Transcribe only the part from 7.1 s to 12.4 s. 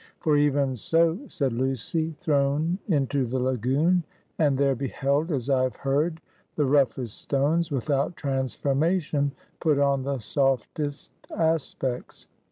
stones, without transformation, put on the softest aspects.